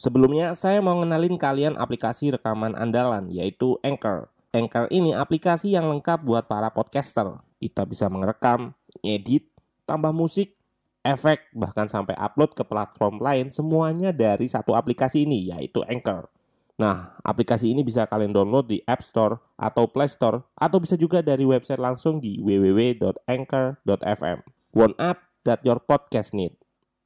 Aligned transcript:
Sebelumnya, 0.00 0.56
saya 0.56 0.80
mau 0.80 0.96
ngenalin 0.96 1.36
kalian 1.36 1.76
aplikasi 1.76 2.32
rekaman 2.32 2.72
andalan, 2.72 3.28
yaitu 3.28 3.76
Anchor. 3.84 4.32
Anchor 4.48 4.88
ini 4.88 5.12
aplikasi 5.12 5.76
yang 5.76 5.92
lengkap 5.92 6.24
buat 6.24 6.48
para 6.48 6.72
podcaster. 6.72 7.36
Kita 7.60 7.84
bisa 7.84 8.08
merekam, 8.08 8.72
edit, 9.04 9.44
tambah 9.84 10.16
musik, 10.16 10.56
efek, 11.04 11.52
bahkan 11.52 11.84
sampai 11.84 12.16
upload 12.16 12.56
ke 12.56 12.64
platform 12.64 13.20
lain 13.20 13.52
semuanya 13.52 14.08
dari 14.08 14.48
satu 14.48 14.72
aplikasi 14.72 15.28
ini, 15.28 15.52
yaitu 15.52 15.84
Anchor. 15.84 16.32
Nah, 16.80 17.20
aplikasi 17.20 17.68
ini 17.68 17.84
bisa 17.84 18.08
kalian 18.08 18.32
download 18.32 18.72
di 18.72 18.80
App 18.88 19.04
Store 19.04 19.36
atau 19.60 19.84
Play 19.84 20.08
Store, 20.08 20.48
atau 20.56 20.80
bisa 20.80 20.96
juga 20.96 21.20
dari 21.20 21.44
website 21.44 21.76
langsung 21.76 22.24
di 22.24 22.40
www.anchor.fm. 22.40 24.38
One 24.72 24.96
app 24.96 25.28
that 25.44 25.60
your 25.60 25.76
podcast 25.76 26.32
need. 26.32 26.56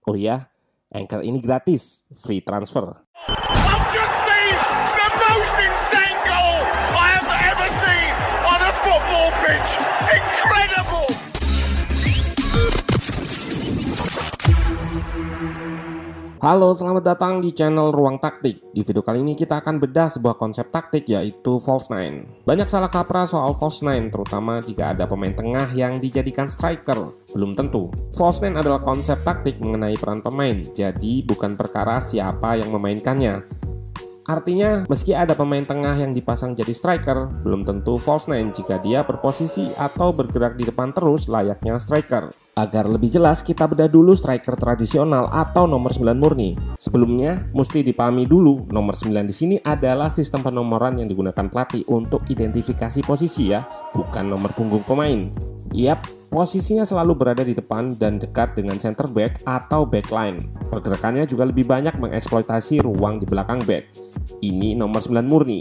Oh 0.07 0.15
ya, 0.15 0.54
Anchor 0.95 1.27
ini 1.27 1.43
gratis, 1.43 2.07
free 2.15 2.39
transfer. 2.39 2.95
Halo, 16.45 16.77
selamat 16.77 17.17
datang 17.17 17.41
di 17.41 17.57
channel 17.57 17.89
Ruang 17.89 18.21
Taktik. 18.21 18.61
Di 18.69 18.85
video 18.85 19.01
kali 19.01 19.25
ini 19.25 19.33
kita 19.33 19.65
akan 19.65 19.81
bedah 19.81 20.13
sebuah 20.13 20.37
konsep 20.37 20.69
taktik 20.69 21.09
yaitu 21.09 21.57
false 21.57 21.89
nine. 21.89 22.29
Banyak 22.45 22.69
salah 22.69 22.93
kaprah 22.93 23.25
soal 23.25 23.57
false 23.57 23.81
nine, 23.81 24.13
terutama 24.13 24.61
jika 24.61 24.93
ada 24.93 25.09
pemain 25.09 25.33
tengah 25.33 25.73
yang 25.73 25.97
dijadikan 25.97 26.53
striker. 26.53 27.17
Belum 27.33 27.57
tentu. 27.57 27.89
False 28.13 28.45
nine 28.45 28.61
adalah 28.61 28.85
konsep 28.85 29.25
taktik 29.25 29.57
mengenai 29.57 29.97
peran 29.97 30.21
pemain, 30.21 30.61
jadi 30.69 31.25
bukan 31.25 31.57
perkara 31.57 31.97
siapa 32.05 32.61
yang 32.61 32.69
memainkannya. 32.77 33.64
Artinya, 34.25 34.89
meski 34.89 35.13
ada 35.13 35.37
pemain 35.37 35.61
tengah 35.61 36.01
yang 36.01 36.17
dipasang 36.17 36.57
jadi 36.57 36.73
striker, 36.73 37.29
belum 37.45 37.69
tentu 37.69 38.01
false 38.01 38.25
nine 38.33 38.57
jika 38.57 38.81
dia 38.81 39.05
berposisi 39.05 39.69
atau 39.77 40.17
bergerak 40.17 40.57
di 40.57 40.65
depan 40.65 40.97
terus 40.97 41.29
layaknya 41.29 41.77
striker. 41.77 42.33
Agar 42.55 42.87
lebih 42.87 43.11
jelas, 43.11 43.45
kita 43.45 43.69
bedah 43.69 43.91
dulu 43.91 44.15
striker 44.17 44.55
tradisional 44.57 45.29
atau 45.29 45.67
nomor 45.67 45.91
9 45.91 46.17
murni. 46.17 46.55
Sebelumnya, 46.79 47.51
mesti 47.51 47.83
dipahami 47.83 48.25
dulu, 48.25 48.65
nomor 48.71 48.95
9 48.97 49.27
di 49.27 49.35
sini 49.35 49.57
adalah 49.59 50.09
sistem 50.09 50.41
penomoran 50.41 50.97
yang 51.03 51.11
digunakan 51.11 51.51
pelatih 51.51 51.83
untuk 51.91 52.25
identifikasi 52.31 53.03
posisi 53.03 53.51
ya, 53.53 53.67
bukan 53.93 54.31
nomor 54.31 54.55
punggung 54.55 54.87
pemain. 54.87 55.35
Yap, 55.75 56.07
posisinya 56.31 56.87
selalu 56.87 57.19
berada 57.19 57.43
di 57.43 57.59
depan 57.59 57.99
dan 57.99 58.23
dekat 58.23 58.55
dengan 58.55 58.79
center 58.79 59.11
back 59.11 59.43
atau 59.43 59.83
back 59.83 60.15
line. 60.15 60.47
Pergerakannya 60.71 61.27
juga 61.27 61.51
lebih 61.51 61.67
banyak 61.67 61.99
mengeksploitasi 61.99 62.87
ruang 62.87 63.19
di 63.19 63.27
belakang 63.27 63.59
back. 63.67 64.14
Ini 64.41 64.77
nomor 64.77 65.01
9 65.01 65.25
murni. 65.25 65.61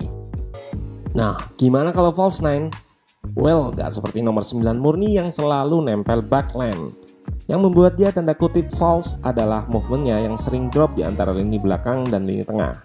Nah, 1.13 1.37
gimana 1.55 1.93
kalau 1.93 2.09
false 2.09 2.41
nine? 2.41 2.73
Well, 3.37 3.71
gak 3.71 3.95
seperti 3.95 4.19
nomor 4.19 4.43
9 4.43 4.77
murni 4.79 5.15
yang 5.15 5.31
selalu 5.31 5.79
nempel 5.85 6.19
backline. 6.25 6.91
Yang 7.47 7.59
membuat 7.59 7.93
dia 7.99 8.11
tanda 8.11 8.35
kutip 8.35 8.67
false 8.67 9.19
adalah 9.23 9.67
movementnya 9.67 10.19
yang 10.23 10.39
sering 10.39 10.71
drop 10.71 10.95
di 10.95 11.03
antara 11.03 11.35
lini 11.35 11.59
belakang 11.59 12.07
dan 12.07 12.23
lini 12.23 12.43
tengah. 12.47 12.83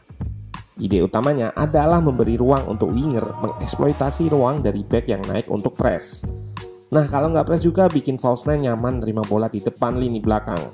Ide 0.79 1.03
utamanya 1.03 1.51
adalah 1.59 1.99
memberi 1.99 2.39
ruang 2.39 2.71
untuk 2.71 2.95
winger 2.95 3.35
mengeksploitasi 3.43 4.31
ruang 4.31 4.63
dari 4.63 4.87
back 4.87 5.11
yang 5.11 5.23
naik 5.27 5.51
untuk 5.51 5.75
press. 5.75 6.23
Nah, 6.95 7.05
kalau 7.11 7.35
nggak 7.35 7.51
press 7.51 7.67
juga 7.67 7.91
bikin 7.91 8.15
false 8.15 8.47
nine 8.47 8.71
nyaman 8.71 9.03
terima 9.03 9.27
bola 9.27 9.51
di 9.51 9.59
depan 9.59 9.99
lini 9.99 10.23
belakang. 10.23 10.71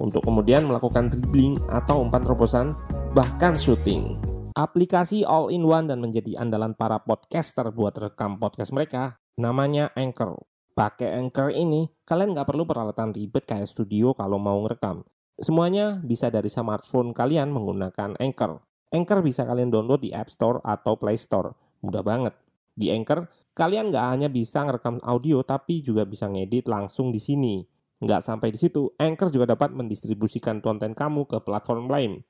Untuk 0.00 0.24
kemudian 0.24 0.64
melakukan 0.64 1.12
dribbling 1.12 1.60
atau 1.68 2.00
umpan 2.00 2.24
terobosan, 2.24 2.72
bahkan 3.12 3.52
shooting. 3.52 4.16
Aplikasi 4.54 5.26
all-in-one 5.26 5.90
dan 5.90 5.98
menjadi 5.98 6.38
andalan 6.38 6.78
para 6.78 7.02
podcaster 7.02 7.74
buat 7.74 7.90
rekam 7.98 8.38
podcast 8.38 8.70
mereka, 8.70 9.18
namanya 9.34 9.90
Anchor. 9.98 10.38
Pakai 10.78 11.10
Anchor 11.18 11.50
ini, 11.50 11.90
kalian 12.06 12.38
nggak 12.38 12.54
perlu 12.54 12.62
peralatan 12.62 13.10
ribet 13.10 13.50
kayak 13.50 13.66
studio 13.66 14.14
kalau 14.14 14.38
mau 14.38 14.54
ngerekam. 14.62 15.02
Semuanya 15.42 15.98
bisa 15.98 16.30
dari 16.30 16.46
smartphone 16.46 17.10
kalian 17.10 17.50
menggunakan 17.50 18.14
Anchor. 18.22 18.62
Anchor 18.94 19.26
bisa 19.26 19.42
kalian 19.42 19.74
download 19.74 20.06
di 20.06 20.14
App 20.14 20.30
Store 20.30 20.62
atau 20.62 20.94
Play 20.94 21.18
Store. 21.18 21.50
Mudah 21.82 22.06
banget. 22.06 22.38
Di 22.78 22.94
Anchor, 22.94 23.26
kalian 23.58 23.90
nggak 23.90 24.06
hanya 24.06 24.30
bisa 24.30 24.62
ngerekam 24.62 25.02
audio, 25.02 25.42
tapi 25.42 25.82
juga 25.82 26.06
bisa 26.06 26.30
ngedit 26.30 26.70
langsung 26.70 27.10
di 27.10 27.18
sini. 27.18 27.58
Nggak 27.98 28.22
sampai 28.22 28.54
di 28.54 28.58
situ, 28.62 28.86
Anchor 29.02 29.34
juga 29.34 29.50
dapat 29.58 29.74
mendistribusikan 29.74 30.62
konten 30.62 30.94
kamu 30.94 31.26
ke 31.26 31.42
platform 31.42 31.90
lain. 31.90 32.22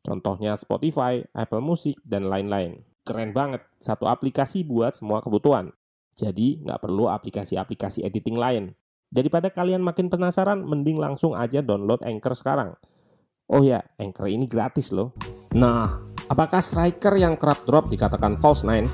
Contohnya 0.00 0.56
Spotify, 0.56 1.20
Apple 1.36 1.60
Music, 1.60 2.00
dan 2.02 2.26
lain-lain. 2.26 2.80
Keren 3.04 3.36
banget, 3.36 3.64
satu 3.80 4.08
aplikasi 4.08 4.64
buat 4.64 4.96
semua 4.96 5.20
kebutuhan. 5.20 5.72
Jadi 6.16 6.60
nggak 6.64 6.80
perlu 6.80 7.08
aplikasi-aplikasi 7.08 8.04
editing 8.04 8.36
lain. 8.36 8.64
Daripada 9.10 9.50
kalian 9.50 9.82
makin 9.82 10.06
penasaran, 10.06 10.62
mending 10.62 11.00
langsung 11.00 11.34
aja 11.34 11.60
download 11.60 12.00
Anchor 12.06 12.32
sekarang. 12.36 12.78
Oh 13.50 13.66
ya, 13.66 13.82
Anchor 13.98 14.30
ini 14.30 14.46
gratis 14.46 14.94
loh. 14.94 15.10
Nah, 15.58 15.98
apakah 16.30 16.62
striker 16.62 17.18
yang 17.18 17.34
kerap 17.34 17.66
drop 17.66 17.90
dikatakan 17.90 18.38
false 18.38 18.62
nine? 18.62 18.86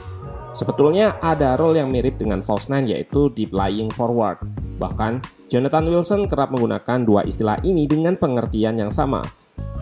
Sebetulnya 0.56 1.20
ada 1.20 1.52
role 1.60 1.84
yang 1.84 1.92
mirip 1.92 2.16
dengan 2.16 2.40
false 2.40 2.72
nine 2.72 2.88
yaitu 2.88 3.28
deep 3.36 3.52
lying 3.52 3.92
forward. 3.92 4.40
Bahkan, 4.80 5.20
Jonathan 5.52 5.92
Wilson 5.92 6.24
kerap 6.24 6.48
menggunakan 6.48 7.04
dua 7.04 7.28
istilah 7.28 7.60
ini 7.60 7.84
dengan 7.84 8.16
pengertian 8.16 8.80
yang 8.80 8.88
sama, 8.88 9.20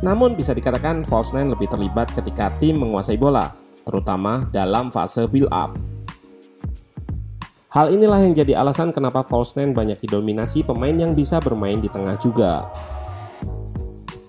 namun 0.00 0.34
bisa 0.34 0.56
dikatakan 0.56 1.06
false 1.06 1.36
nine 1.36 1.52
lebih 1.52 1.70
terlibat 1.70 2.10
ketika 2.10 2.50
tim 2.58 2.80
menguasai 2.80 3.20
bola, 3.20 3.54
terutama 3.84 4.48
dalam 4.50 4.90
fase 4.90 5.28
build 5.28 5.52
up. 5.52 5.76
Hal 7.74 7.90
inilah 7.90 8.22
yang 8.22 8.38
jadi 8.38 8.54
alasan 8.62 8.94
kenapa 8.94 9.26
false 9.26 9.58
nine 9.58 9.74
banyak 9.74 9.98
didominasi 9.98 10.62
pemain 10.62 10.94
yang 10.94 11.10
bisa 11.10 11.42
bermain 11.42 11.82
di 11.82 11.90
tengah 11.90 12.14
juga. 12.22 12.70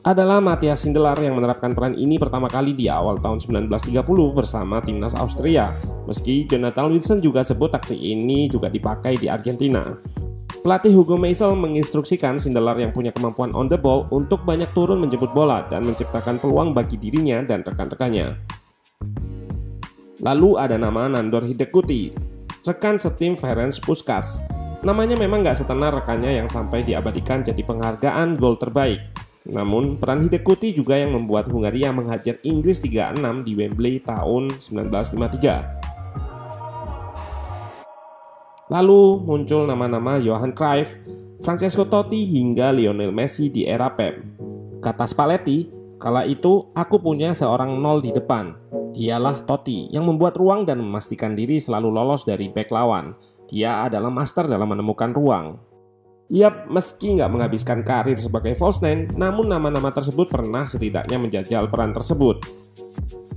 Adalah 0.06 0.38
Matthias 0.38 0.86
Sindelar 0.86 1.18
yang 1.18 1.34
menerapkan 1.34 1.74
peran 1.74 1.98
ini 1.98 2.22
pertama 2.22 2.46
kali 2.46 2.78
di 2.78 2.86
awal 2.86 3.18
tahun 3.18 3.42
1930 3.42 4.06
bersama 4.38 4.78
timnas 4.78 5.18
Austria. 5.18 5.74
Meski 6.06 6.46
Jonathan 6.46 6.94
Wilson 6.94 7.18
juga 7.26 7.42
sebut 7.42 7.74
taktik 7.74 7.98
ini 7.98 8.46
juga 8.46 8.70
dipakai 8.70 9.18
di 9.18 9.26
Argentina. 9.26 9.82
Pelatih 10.66 10.98
Hugo 10.98 11.14
Meisel 11.14 11.54
menginstruksikan 11.54 12.42
Sindelar 12.42 12.74
yang 12.82 12.90
punya 12.90 13.14
kemampuan 13.14 13.54
on 13.54 13.70
the 13.70 13.78
ball 13.78 14.10
untuk 14.10 14.42
banyak 14.42 14.66
turun 14.74 14.98
menjemput 14.98 15.30
bola 15.30 15.62
dan 15.70 15.86
menciptakan 15.86 16.42
peluang 16.42 16.74
bagi 16.74 16.98
dirinya 16.98 17.38
dan 17.46 17.62
rekan-rekannya. 17.62 18.34
Lalu 20.26 20.50
ada 20.58 20.74
nama 20.82 21.06
Nandor 21.06 21.46
Hidekuti, 21.46 22.10
rekan 22.66 22.98
setim 22.98 23.38
Ferenc 23.38 23.78
Puskas. 23.78 24.42
Namanya 24.82 25.14
memang 25.22 25.46
nggak 25.46 25.62
setenar 25.62 26.02
rekannya 26.02 26.34
yang 26.34 26.50
sampai 26.50 26.82
diabadikan 26.82 27.46
jadi 27.46 27.62
penghargaan 27.62 28.34
gol 28.34 28.58
terbaik. 28.58 29.06
Namun, 29.46 30.02
peran 30.02 30.26
Hidekuti 30.26 30.74
juga 30.74 30.98
yang 30.98 31.14
membuat 31.14 31.46
Hungaria 31.46 31.94
menghajar 31.94 32.42
Inggris 32.42 32.82
3-6 32.82 33.22
di 33.46 33.54
Wembley 33.54 34.02
tahun 34.02 34.50
1953. 34.58 35.85
Lalu 38.66 39.22
muncul 39.22 39.70
nama-nama 39.70 40.18
Johan 40.18 40.50
Cruyff, 40.50 40.98
Francesco 41.46 41.86
Totti 41.86 42.26
hingga 42.26 42.74
Lionel 42.74 43.14
Messi 43.14 43.54
di 43.54 43.62
era 43.62 43.94
Pep. 43.94 44.18
Kata 44.82 45.06
Spalletti, 45.06 45.70
kala 46.02 46.26
itu 46.26 46.74
aku 46.74 46.98
punya 46.98 47.30
seorang 47.38 47.78
nol 47.78 48.02
di 48.02 48.10
depan. 48.10 48.58
Dialah 48.90 49.46
Totti 49.46 49.94
yang 49.94 50.10
membuat 50.10 50.34
ruang 50.42 50.66
dan 50.66 50.82
memastikan 50.82 51.38
diri 51.38 51.62
selalu 51.62 51.94
lolos 51.94 52.26
dari 52.26 52.50
back 52.50 52.74
lawan. 52.74 53.14
Dia 53.46 53.86
adalah 53.86 54.10
master 54.10 54.50
dalam 54.50 54.66
menemukan 54.66 55.14
ruang. 55.14 55.62
Yap, 56.34 56.66
meski 56.74 57.14
nggak 57.14 57.30
menghabiskan 57.30 57.86
karir 57.86 58.18
sebagai 58.18 58.58
false 58.58 58.82
nine, 58.82 59.14
namun 59.14 59.46
nama-nama 59.46 59.94
tersebut 59.94 60.26
pernah 60.26 60.66
setidaknya 60.66 61.22
menjajal 61.22 61.70
peran 61.70 61.94
tersebut. 61.94 62.42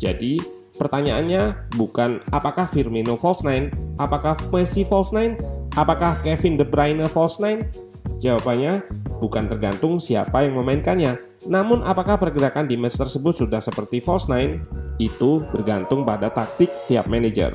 Jadi, 0.00 0.40
pertanyaannya 0.78 1.74
bukan 1.74 2.22
apakah 2.30 2.70
Firmino 2.70 3.18
false 3.18 3.42
nine, 3.42 3.74
apakah 3.98 4.38
Messi 4.54 4.86
false 4.86 5.10
nine, 5.10 5.34
apakah 5.74 6.16
Kevin 6.22 6.56
De 6.56 6.64
Bruyne 6.64 7.04
false 7.10 7.42
nine? 7.42 7.66
Jawabannya 8.22 8.86
bukan 9.18 9.50
tergantung 9.50 9.98
siapa 9.98 10.46
yang 10.46 10.56
memainkannya, 10.56 11.18
namun 11.46 11.82
apakah 11.86 12.18
pergerakan 12.18 12.66
di 12.66 12.78
match 12.78 12.98
tersebut 12.98 13.46
sudah 13.46 13.62
seperti 13.62 13.98
false 13.98 14.30
nine? 14.30 14.62
Itu 14.98 15.46
bergantung 15.54 16.02
pada 16.02 16.26
taktik 16.30 16.70
tiap 16.90 17.06
manajer. 17.06 17.54